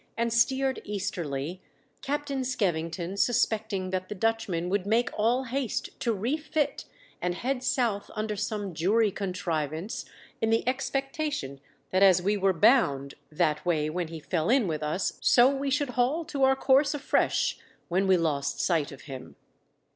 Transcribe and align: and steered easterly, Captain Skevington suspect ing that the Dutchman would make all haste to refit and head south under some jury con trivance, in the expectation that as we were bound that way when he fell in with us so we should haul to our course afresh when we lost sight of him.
and 0.17 0.33
steered 0.33 0.81
easterly, 0.83 1.61
Captain 2.01 2.41
Skevington 2.41 3.15
suspect 3.19 3.71
ing 3.71 3.91
that 3.91 4.09
the 4.09 4.15
Dutchman 4.15 4.67
would 4.67 4.87
make 4.87 5.11
all 5.15 5.43
haste 5.43 5.91
to 5.99 6.11
refit 6.11 6.85
and 7.21 7.35
head 7.35 7.61
south 7.61 8.09
under 8.15 8.35
some 8.35 8.73
jury 8.73 9.11
con 9.11 9.31
trivance, 9.31 10.03
in 10.41 10.49
the 10.49 10.67
expectation 10.67 11.61
that 11.91 12.01
as 12.01 12.19
we 12.19 12.35
were 12.35 12.51
bound 12.51 13.13
that 13.31 13.63
way 13.63 13.91
when 13.91 14.07
he 14.07 14.19
fell 14.19 14.49
in 14.49 14.65
with 14.67 14.81
us 14.81 15.19
so 15.21 15.55
we 15.55 15.69
should 15.69 15.91
haul 15.91 16.25
to 16.25 16.41
our 16.45 16.55
course 16.55 16.95
afresh 16.95 17.59
when 17.87 18.07
we 18.07 18.17
lost 18.17 18.59
sight 18.59 18.91
of 18.91 19.01
him. 19.01 19.35